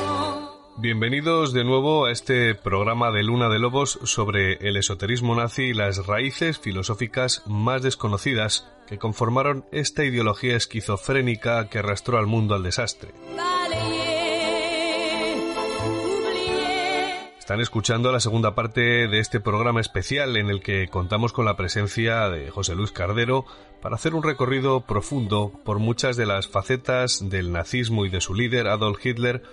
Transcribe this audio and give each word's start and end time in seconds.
Non. 0.06 0.50
Bienvenidos 0.78 1.52
de 1.52 1.66
nuevo 1.66 2.06
a 2.06 2.12
este 2.12 2.56
programa 2.56 3.12
de 3.12 3.24
Luna 3.24 3.50
de 3.50 3.60
Lobos 3.60 4.00
sobre 4.04 4.54
el 4.66 4.78
esoterismo 4.78 5.36
nazi 5.36 5.64
y 5.64 5.74
las 5.74 6.08
raíces 6.08 6.58
filosóficas 6.58 7.44
más 7.48 7.82
desconocidas 7.82 8.72
que 8.88 8.98
conformaron 8.98 9.66
esta 9.74 10.06
ideología 10.06 10.56
esquizofrénica 10.56 11.68
que 11.68 11.80
arrastró 11.80 12.18
al 12.20 12.28
mundo 12.28 12.56
al 12.56 12.64
desastre. 12.64 13.12
Están 17.46 17.62
escuchando 17.62 18.12
la 18.12 18.20
segunda 18.20 18.56
parte 18.56 19.08
de 19.08 19.20
este 19.20 19.40
programa 19.40 19.80
especial 19.80 20.36
en 20.36 20.50
el 20.50 20.62
que 20.62 20.88
contamos 20.88 21.32
con 21.32 21.46
la 21.46 21.56
presencia 21.56 22.28
de 22.28 22.50
José 22.50 22.74
Luis 22.74 22.92
Cardero 22.92 23.46
para 23.84 23.98
hacer 23.98 24.16
un 24.16 24.24
recorrido 24.24 24.82
profundo 24.82 25.52
por 25.64 25.78
muchas 25.78 26.18
de 26.18 26.26
las 26.26 26.48
facetas 26.48 27.30
del 27.30 27.52
nazismo 27.52 28.04
y 28.04 28.10
de 28.10 28.20
su 28.20 28.34
líder 28.34 28.68
Adolf 28.68 29.06
Hitler 29.06 29.44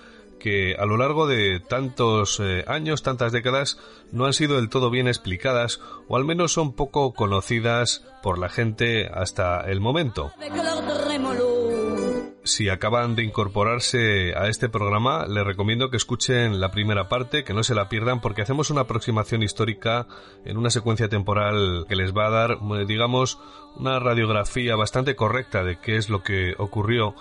que 0.41 0.75
a 0.79 0.87
lo 0.87 0.97
largo 0.97 1.27
de 1.27 1.61
tantos 1.61 2.41
eh, 2.41 2.65
años, 2.67 3.03
tantas 3.03 3.31
décadas, 3.31 3.79
no 4.11 4.25
han 4.25 4.33
sido 4.33 4.57
del 4.57 4.71
todo 4.71 4.89
bien 4.89 5.07
explicadas 5.07 5.79
o 6.09 6.17
al 6.17 6.25
menos 6.25 6.51
son 6.51 6.73
poco 6.73 7.13
conocidas 7.13 8.07
por 8.23 8.39
la 8.39 8.49
gente 8.49 9.07
hasta 9.13 9.61
el 9.71 9.83
momento. 9.83 10.33
Si 12.45 12.69
acaban 12.69 13.15
de 13.15 13.23
incorporarse 13.23 14.35
a 14.37 14.49
este 14.49 14.69
programa, 14.69 15.27
les 15.27 15.45
recomiendo 15.45 15.91
que 15.91 15.97
escuchen 15.97 16.61
la 16.61 16.73
primera 16.73 17.09
parte, 17.09 17.45
que 17.45 17.55
no 17.55 17.63
se 17.63 17.75
la 17.75 17.89
pierdan, 17.89 18.21
porque 18.21 18.43
hacemos 18.43 18.71
una 18.71 18.83
aproximación 18.83 19.45
histórica 19.45 20.09
en 20.45 20.57
una 20.57 20.71
secuencia 20.71 21.09
temporal 21.09 21.87
que 21.89 21.95
les 21.95 22.13
va 22.13 22.27
a 22.27 22.31
dar, 22.31 22.51
eh, 22.53 22.85
digamos, 22.87 23.39
una 23.77 24.01
radiografía 24.01 24.75
bastante 24.75 25.15
correcta 25.15 25.63
de 25.63 25.79
qué 25.79 25.97
es 25.97 26.11
lo 26.11 26.25
que 26.25 26.55
ocurrió 26.59 27.15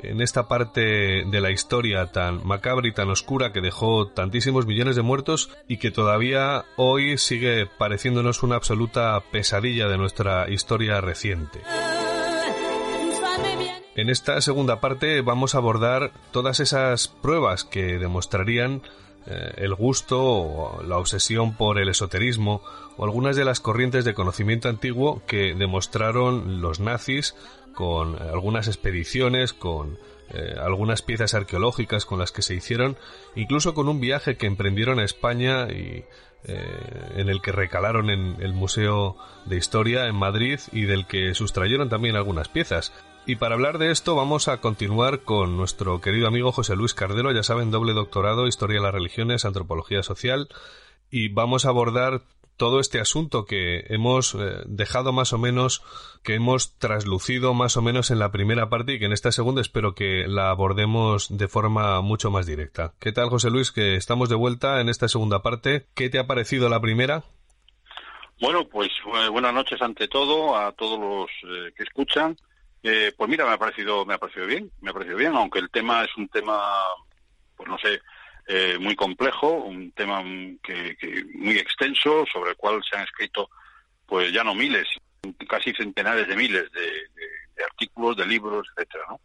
en 0.00 0.20
esta 0.20 0.48
parte 0.48 1.24
de 1.24 1.40
la 1.40 1.52
historia 1.52 2.06
tan 2.06 2.44
macabra 2.44 2.88
y 2.88 2.92
tan 2.92 3.10
oscura 3.10 3.52
que 3.52 3.60
dejó 3.60 4.08
tantísimos 4.08 4.66
millones 4.66 4.96
de 4.96 5.02
muertos 5.02 5.50
y 5.68 5.76
que 5.76 5.92
todavía 5.92 6.64
hoy 6.76 7.16
sigue 7.16 7.66
pareciéndonos 7.78 8.42
una 8.42 8.56
absoluta 8.56 9.22
pesadilla 9.30 9.88
de 9.88 9.98
nuestra 9.98 10.50
historia 10.50 11.00
reciente. 11.00 11.60
En 13.96 14.10
esta 14.10 14.40
segunda 14.40 14.80
parte 14.80 15.20
vamos 15.20 15.54
a 15.54 15.58
abordar 15.58 16.12
todas 16.32 16.58
esas 16.58 17.06
pruebas 17.06 17.62
que 17.62 17.98
demostrarían 17.98 18.82
eh, 19.26 19.54
el 19.58 19.74
gusto 19.74 20.20
o 20.20 20.82
la 20.82 20.98
obsesión 20.98 21.56
por 21.56 21.78
el 21.78 21.88
esoterismo 21.88 22.60
o 22.96 23.04
algunas 23.04 23.36
de 23.36 23.44
las 23.44 23.60
corrientes 23.60 24.04
de 24.04 24.12
conocimiento 24.12 24.68
antiguo 24.68 25.22
que 25.26 25.54
demostraron 25.54 26.60
los 26.60 26.80
nazis 26.80 27.36
con 27.72 28.16
eh, 28.16 28.18
algunas 28.32 28.66
expediciones, 28.66 29.52
con 29.52 29.96
eh, 30.30 30.56
algunas 30.60 31.02
piezas 31.02 31.32
arqueológicas 31.34 32.04
con 32.04 32.18
las 32.18 32.32
que 32.32 32.42
se 32.42 32.54
hicieron, 32.54 32.96
incluso 33.36 33.74
con 33.74 33.88
un 33.88 34.00
viaje 34.00 34.36
que 34.36 34.46
emprendieron 34.46 34.98
a 34.98 35.04
España 35.04 35.68
y 35.70 36.04
en 36.46 37.30
el 37.30 37.40
que 37.40 37.52
recalaron 37.52 38.10
en 38.10 38.36
el 38.38 38.52
Museo 38.52 39.16
de 39.46 39.56
Historia 39.56 40.08
en 40.08 40.14
Madrid 40.14 40.60
y 40.72 40.82
del 40.82 41.06
que 41.06 41.34
sustrayeron 41.34 41.88
también 41.88 42.16
algunas 42.16 42.50
piezas. 42.50 42.92
Y 43.26 43.36
para 43.36 43.54
hablar 43.54 43.78
de 43.78 43.90
esto 43.90 44.14
vamos 44.14 44.48
a 44.48 44.60
continuar 44.60 45.20
con 45.20 45.56
nuestro 45.56 46.02
querido 46.02 46.28
amigo 46.28 46.52
José 46.52 46.76
Luis 46.76 46.92
Cardero, 46.92 47.32
ya 47.32 47.42
saben, 47.42 47.70
doble 47.70 47.94
doctorado, 47.94 48.46
Historia 48.46 48.76
de 48.76 48.82
las 48.82 48.92
Religiones, 48.92 49.46
Antropología 49.46 50.02
Social, 50.02 50.48
y 51.10 51.28
vamos 51.28 51.64
a 51.64 51.70
abordar 51.70 52.20
todo 52.58 52.80
este 52.80 53.00
asunto 53.00 53.46
que 53.46 53.86
hemos 53.88 54.34
eh, 54.34 54.62
dejado 54.66 55.12
más 55.12 55.32
o 55.32 55.38
menos, 55.38 55.82
que 56.22 56.34
hemos 56.34 56.78
traslucido 56.78 57.54
más 57.54 57.78
o 57.78 57.82
menos 57.82 58.10
en 58.10 58.18
la 58.18 58.30
primera 58.30 58.68
parte 58.68 58.92
y 58.92 58.98
que 58.98 59.06
en 59.06 59.12
esta 59.12 59.32
segunda 59.32 59.62
espero 59.62 59.94
que 59.94 60.26
la 60.28 60.50
abordemos 60.50 61.34
de 61.34 61.48
forma 61.48 62.02
mucho 62.02 62.30
más 62.30 62.44
directa. 62.44 62.92
¿Qué 63.00 63.10
tal, 63.10 63.30
José 63.30 63.48
Luis? 63.48 63.72
Que 63.72 63.94
estamos 63.94 64.28
de 64.28 64.36
vuelta 64.36 64.82
en 64.82 64.90
esta 64.90 65.08
segunda 65.08 65.40
parte. 65.40 65.86
¿Qué 65.94 66.10
te 66.10 66.18
ha 66.18 66.26
parecido 66.26 66.68
la 66.68 66.80
primera? 66.80 67.24
Bueno, 68.38 68.68
pues 68.68 68.90
eh, 69.14 69.28
buenas 69.30 69.54
noches 69.54 69.80
ante 69.80 70.08
todo 70.08 70.56
a 70.56 70.72
todos 70.72 70.98
los 70.98 71.30
eh, 71.44 71.72
que 71.74 71.84
escuchan. 71.84 72.36
Eh, 72.86 73.12
pues 73.16 73.30
mira, 73.30 73.46
me 73.46 73.52
ha 73.52 73.58
parecido, 73.58 74.04
me 74.04 74.12
ha 74.14 74.18
parecido 74.18 74.46
bien, 74.46 74.70
me 74.82 74.90
ha 74.90 74.92
parecido 74.92 75.16
bien, 75.16 75.34
aunque 75.34 75.58
el 75.58 75.70
tema 75.70 76.04
es 76.04 76.14
un 76.18 76.28
tema, 76.28 76.60
pues 77.56 77.66
no 77.66 77.78
sé, 77.78 77.98
eh, 78.46 78.76
muy 78.78 78.94
complejo, 78.94 79.48
un 79.52 79.90
tema 79.92 80.22
que, 80.62 80.94
que 80.96 81.24
muy 81.34 81.56
extenso, 81.58 82.26
sobre 82.30 82.50
el 82.50 82.56
cual 82.56 82.82
se 82.88 82.94
han 82.96 83.04
escrito, 83.04 83.48
pues 84.06 84.30
ya 84.32 84.44
no 84.44 84.54
miles, 84.54 84.86
casi 85.48 85.72
centenares 85.72 86.28
de 86.28 86.36
miles 86.36 86.70
de, 86.72 86.80
de- 86.82 87.34
de 87.56 87.64
artículos, 87.64 88.16
de 88.16 88.26
libros, 88.26 88.66
etcétera, 88.76 89.04
¿no? 89.08 89.20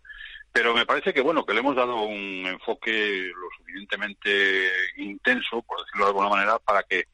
Pero 0.54 0.74
me 0.74 0.86
parece 0.86 1.14
que 1.14 1.22
bueno, 1.22 1.46
que 1.46 1.54
le 1.54 1.60
hemos 1.60 1.76
dado 1.76 2.02
un 2.04 2.46
enfoque 2.46 3.32
lo 3.36 3.48
suficientemente 3.58 4.70
intenso, 4.98 5.62
por 5.64 5.80
decirlo 5.84 6.06
de 6.06 6.10
alguna 6.12 6.30
manera, 6.30 6.60
para 6.60 6.84
que 6.84 7.06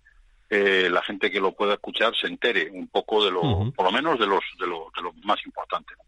eh, 0.50 0.90
la 0.92 1.02
gente 1.02 1.32
que 1.32 1.40
lo 1.40 1.54
pueda 1.54 1.74
escuchar 1.74 2.14
se 2.16 2.28
entere 2.28 2.70
un 2.72 2.88
poco 2.88 3.24
de 3.26 3.32
lo, 3.32 3.42
por 3.72 3.86
lo 3.86 3.92
menos 3.92 4.20
de 4.20 4.28
los 4.28 4.44
de 4.60 4.68
lo, 4.68 4.92
de 4.96 5.02
lo 5.02 5.14
más 5.24 5.44
importante. 5.46 5.94
¿no? 5.98 6.04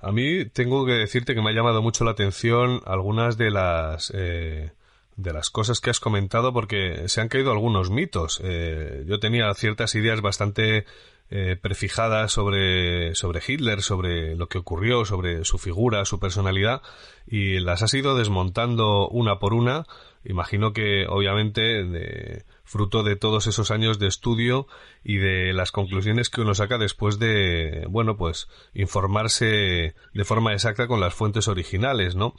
A 0.00 0.12
mí 0.12 0.44
tengo 0.46 0.86
que 0.86 0.92
decirte 0.92 1.34
que 1.34 1.42
me 1.42 1.50
ha 1.50 1.54
llamado 1.54 1.82
mucho 1.82 2.04
la 2.04 2.12
atención 2.12 2.80
algunas 2.86 3.36
de 3.36 3.50
las 3.50 4.12
eh, 4.14 4.70
de 5.16 5.32
las 5.32 5.50
cosas 5.50 5.80
que 5.80 5.90
has 5.90 5.98
comentado 5.98 6.52
porque 6.52 7.08
se 7.08 7.20
han 7.20 7.28
caído 7.28 7.50
algunos 7.50 7.90
mitos. 7.90 8.40
Eh, 8.44 9.04
yo 9.06 9.18
tenía 9.18 9.52
ciertas 9.54 9.96
ideas 9.96 10.20
bastante 10.20 10.86
eh, 11.30 11.56
prefijadas 11.60 12.30
sobre 12.30 13.16
sobre 13.16 13.42
Hitler, 13.46 13.82
sobre 13.82 14.36
lo 14.36 14.48
que 14.48 14.58
ocurrió, 14.58 15.04
sobre 15.04 15.44
su 15.44 15.58
figura, 15.58 16.04
su 16.04 16.20
personalidad 16.20 16.80
y 17.26 17.58
las 17.58 17.82
has 17.82 17.92
ido 17.94 18.16
desmontando 18.16 19.08
una 19.08 19.40
por 19.40 19.52
una. 19.52 19.84
Imagino 20.24 20.72
que 20.72 21.06
obviamente 21.08 21.60
de, 21.84 22.44
fruto 22.68 23.02
de 23.02 23.16
todos 23.16 23.46
esos 23.46 23.70
años 23.70 23.98
de 23.98 24.06
estudio 24.06 24.66
y 25.02 25.16
de 25.16 25.52
las 25.52 25.72
conclusiones 25.72 26.28
que 26.28 26.42
uno 26.42 26.54
saca 26.54 26.78
después 26.78 27.18
de, 27.18 27.86
bueno, 27.88 28.16
pues 28.16 28.48
informarse 28.74 29.94
de 30.12 30.24
forma 30.24 30.52
exacta 30.52 30.86
con 30.86 31.00
las 31.00 31.14
fuentes 31.14 31.48
originales, 31.48 32.14
¿no? 32.14 32.34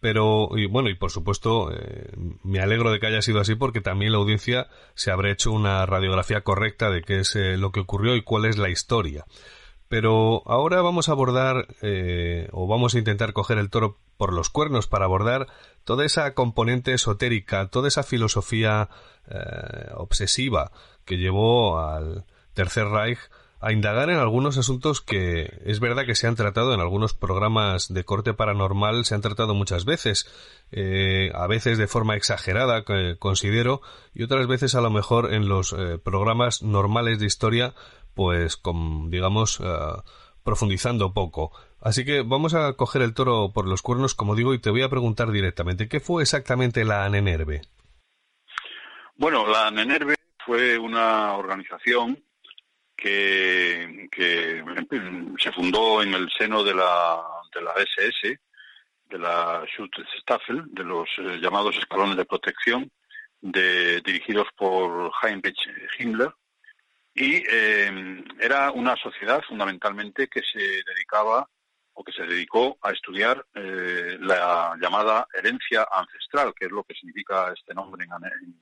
Pero, 0.00 0.50
y 0.56 0.66
bueno, 0.66 0.90
y 0.90 0.94
por 0.94 1.10
supuesto, 1.10 1.72
eh, 1.72 2.12
me 2.44 2.60
alegro 2.60 2.92
de 2.92 3.00
que 3.00 3.06
haya 3.06 3.22
sido 3.22 3.40
así 3.40 3.54
porque 3.54 3.80
también 3.80 4.12
la 4.12 4.18
audiencia 4.18 4.68
se 4.94 5.10
habrá 5.10 5.30
hecho 5.30 5.50
una 5.50 5.86
radiografía 5.86 6.42
correcta 6.42 6.90
de 6.90 7.02
qué 7.02 7.20
es 7.20 7.34
eh, 7.34 7.56
lo 7.56 7.72
que 7.72 7.80
ocurrió 7.80 8.14
y 8.14 8.22
cuál 8.22 8.44
es 8.44 8.58
la 8.58 8.68
historia. 8.68 9.24
Pero 9.88 10.42
ahora 10.46 10.82
vamos 10.82 11.08
a 11.08 11.12
abordar, 11.12 11.68
eh, 11.82 12.48
o 12.52 12.66
vamos 12.66 12.94
a 12.94 12.98
intentar 12.98 13.32
coger 13.32 13.58
el 13.58 13.70
toro 13.70 13.98
por 14.18 14.32
los 14.32 14.50
cuernos 14.50 14.86
para 14.86 15.06
abordar 15.06 15.46
toda 15.84 16.04
esa 16.04 16.34
componente 16.34 16.92
esotérica, 16.92 17.68
toda 17.68 17.88
esa 17.88 18.02
filosofía 18.02 18.90
eh, 19.30 19.90
obsesiva 19.94 20.72
que 21.04 21.16
llevó 21.16 21.80
al 21.80 22.24
Tercer 22.52 22.88
Reich 22.88 23.18
a 23.60 23.72
indagar 23.72 24.08
en 24.10 24.18
algunos 24.18 24.56
asuntos 24.56 25.00
que 25.00 25.60
es 25.64 25.80
verdad 25.80 26.06
que 26.06 26.14
se 26.14 26.28
han 26.28 26.36
tratado 26.36 26.74
en 26.74 26.80
algunos 26.80 27.12
programas 27.14 27.92
de 27.92 28.04
corte 28.04 28.32
paranormal, 28.32 29.04
se 29.04 29.14
han 29.16 29.20
tratado 29.20 29.54
muchas 29.54 29.84
veces, 29.84 30.28
eh, 30.70 31.32
a 31.34 31.46
veces 31.48 31.76
de 31.76 31.88
forma 31.88 32.14
exagerada, 32.14 32.84
considero, 33.18 33.80
y 34.14 34.22
otras 34.22 34.46
veces 34.46 34.76
a 34.76 34.80
lo 34.80 34.90
mejor 34.90 35.34
en 35.34 35.48
los 35.48 35.72
eh, 35.72 35.98
programas 35.98 36.62
normales 36.62 37.18
de 37.18 37.26
historia, 37.26 37.74
pues 38.18 38.56
con, 38.56 39.10
digamos, 39.10 39.60
eh, 39.60 39.64
profundizando 40.42 41.14
poco. 41.14 41.52
Así 41.80 42.04
que 42.04 42.22
vamos 42.22 42.52
a 42.52 42.72
coger 42.72 43.00
el 43.02 43.14
toro 43.14 43.52
por 43.54 43.68
los 43.68 43.80
cuernos, 43.80 44.16
como 44.16 44.34
digo, 44.34 44.54
y 44.54 44.58
te 44.58 44.70
voy 44.70 44.82
a 44.82 44.88
preguntar 44.88 45.30
directamente, 45.30 45.88
¿qué 45.88 46.00
fue 46.00 46.24
exactamente 46.24 46.84
la 46.84 47.04
Anenerve? 47.04 47.62
Bueno, 49.14 49.46
la 49.46 49.70
Nenerve 49.70 50.16
fue 50.44 50.76
una 50.76 51.34
organización 51.34 52.18
que, 52.96 54.08
se 55.38 55.52
fundó 55.52 56.02
en 56.02 56.12
el 56.12 56.28
seno 56.36 56.64
de 56.64 56.74
la, 56.74 57.22
de 57.54 57.62
la 57.62 57.72
SS, 57.74 58.40
de 59.10 59.18
la 59.20 59.62
Schutzstaffel, 59.64 60.64
de 60.72 60.82
los 60.82 61.08
eh, 61.18 61.38
llamados 61.40 61.76
escalones 61.76 62.16
de 62.16 62.24
protección, 62.24 62.90
de, 63.40 64.00
dirigidos 64.00 64.48
por 64.56 65.12
Heinrich 65.22 65.68
Himmler, 66.00 66.32
y 67.18 67.42
eh, 67.50 68.24
era 68.38 68.70
una 68.70 68.96
sociedad 68.96 69.42
fundamentalmente 69.42 70.28
que 70.28 70.40
se 70.40 70.60
dedicaba 70.86 71.48
o 71.94 72.04
que 72.04 72.12
se 72.12 72.22
dedicó 72.22 72.78
a 72.80 72.92
estudiar 72.92 73.44
eh, 73.54 74.16
la 74.20 74.76
llamada 74.80 75.26
herencia 75.34 75.86
ancestral, 75.90 76.54
que 76.54 76.66
es 76.66 76.70
lo 76.70 76.84
que 76.84 76.94
significa 76.94 77.52
este 77.52 77.74
nombre 77.74 78.04
en, 78.04 78.12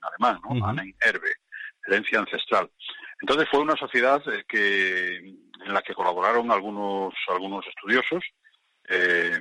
alemán, 0.01 0.41
¿no? 0.43 0.83
herencia 1.87 2.19
ancestral. 2.19 2.71
Entonces 3.21 3.47
fue 3.51 3.61
una 3.61 3.77
sociedad 3.77 4.23
eh, 4.33 4.45
que 4.49 5.17
en 5.19 5.75
la 5.75 5.83
que 5.83 5.95
colaboraron 5.95 6.51
algunos 6.51 7.15
algunos 7.29 7.67
estudiosos. 7.67 8.25
Eh, 8.89 9.39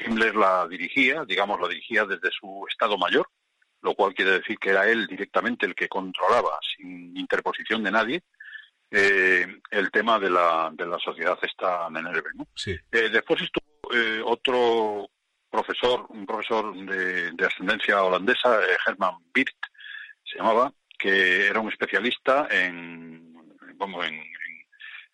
Himmler 0.00 0.36
la 0.36 0.68
dirigía, 0.68 1.24
digamos, 1.24 1.60
la 1.60 1.68
dirigía 1.68 2.04
desde 2.04 2.30
su 2.30 2.64
estado 2.68 2.96
mayor, 2.96 3.26
lo 3.80 3.94
cual 3.94 4.14
quiere 4.14 4.38
decir 4.38 4.56
que 4.58 4.70
era 4.70 4.88
él 4.88 5.06
directamente 5.06 5.66
el 5.66 5.74
que 5.74 5.88
controlaba, 5.88 6.60
sin 6.76 7.16
interposición 7.16 7.82
de 7.82 7.90
nadie, 7.90 8.22
eh, 8.94 9.46
el 9.70 9.90
tema 9.90 10.18
de 10.18 10.28
la, 10.28 10.70
de 10.74 10.86
la 10.86 10.98
sociedad 10.98 11.38
esta 11.40 11.88
Nenerve. 11.88 12.28
¿no? 12.34 12.46
Sí. 12.54 12.72
Eh, 12.92 13.08
después 13.10 13.40
estuvo 13.40 13.94
eh, 13.94 14.20
otro 14.22 15.08
profesor, 15.50 16.04
un 16.10 16.26
profesor 16.26 16.76
de, 16.76 17.32
de 17.32 17.46
ascendencia 17.46 18.02
holandesa, 18.02 18.60
Herman 18.86 19.14
Birt, 19.32 19.56
se 20.22 20.36
llamaba, 20.36 20.74
que 20.98 21.46
era 21.46 21.60
un 21.60 21.70
especialista 21.70 22.48
en, 22.50 23.32
bueno, 23.76 24.04
en, 24.04 24.22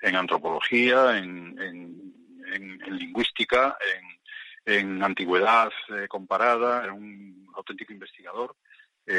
en, 0.03 0.17
antropología, 0.17 1.17
en, 1.17 1.57
en, 1.61 2.79
lingüística, 2.89 3.77
en, 4.67 5.03
antigüedad 5.05 5.71
comparada, 6.09 6.83
era 6.83 6.93
un 6.93 7.49
auténtico 7.55 7.93
investigador 7.93 8.57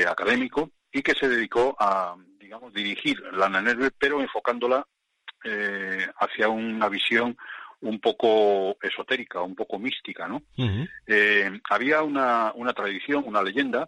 académico 0.08 0.72
y 0.92 1.02
que 1.02 1.14
se 1.14 1.28
dedicó 1.30 1.76
a, 1.80 2.16
digamos, 2.50 2.74
dirigir 2.74 3.22
la 3.34 3.48
Nanerve, 3.48 3.92
pero 3.92 4.22
enfocándola 4.22 4.84
eh, 5.44 6.08
hacia 6.18 6.50
una 6.50 6.90
visión 6.90 7.38
un 7.82 8.00
poco 8.00 8.76
esotérica, 8.82 9.40
un 9.44 9.56
poco 9.56 9.78
mística, 9.78 10.28
¿no? 10.28 10.42
eh, 11.06 11.62
había 11.70 12.02
una, 12.02 12.52
una 12.56 12.74
tradición, 12.74 13.24
una 13.28 13.44
leyenda, 13.44 13.88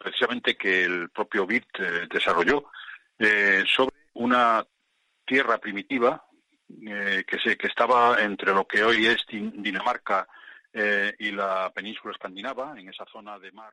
precisamente 0.00 0.56
que 0.56 0.82
el 0.82 1.10
propio 1.10 1.44
Witt 1.44 1.68
eh, 1.78 2.08
desarrolló, 2.10 2.64
eh, 3.20 3.62
sobre 3.72 3.94
una 4.14 4.66
tierra 5.24 5.58
primitiva 5.58 6.26
que, 6.66 7.38
se, 7.44 7.56
que 7.56 7.68
estaba 7.68 8.20
entre 8.20 8.52
lo 8.52 8.66
que 8.66 8.82
hoy 8.82 9.06
es 9.06 9.24
Dinamarca 9.28 10.26
y 10.72 11.30
la 11.30 11.70
península 11.72 12.12
escandinava, 12.12 12.74
en 12.80 12.88
esa 12.88 13.04
zona 13.04 13.38
de 13.38 13.52
mar. 13.52 13.72